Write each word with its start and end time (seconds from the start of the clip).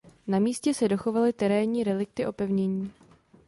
Na 0.27 0.39
místě 0.39 0.73
se 0.73 0.87
dochovaly 0.87 1.33
terénní 1.33 1.83
relikty 1.83 2.25
opevnění. 2.27 2.91